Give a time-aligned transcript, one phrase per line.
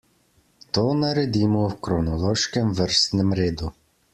[0.77, 3.71] To naredimo v kronološkem vrstnem redu.